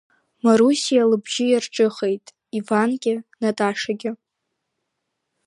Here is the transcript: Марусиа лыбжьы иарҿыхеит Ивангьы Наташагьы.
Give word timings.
Марусиа 0.43 1.03
лыбжьы 1.09 1.45
иарҿыхеит 1.49 2.25
Ивангьы 2.59 3.15
Наташагьы. 3.41 4.11